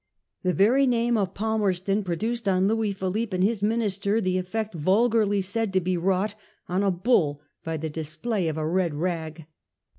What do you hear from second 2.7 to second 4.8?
Philippe and his minis ter the effect